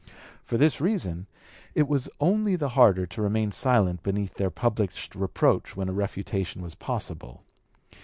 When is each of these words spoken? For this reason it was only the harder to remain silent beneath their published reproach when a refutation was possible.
For 0.43 0.57
this 0.57 0.81
reason 0.81 1.27
it 1.75 1.87
was 1.87 2.09
only 2.19 2.55
the 2.55 2.69
harder 2.69 3.05
to 3.05 3.21
remain 3.21 3.51
silent 3.51 4.01
beneath 4.01 4.33
their 4.33 4.49
published 4.49 5.13
reproach 5.13 5.75
when 5.77 5.89
a 5.89 5.93
refutation 5.93 6.63
was 6.63 6.73
possible. 6.73 7.43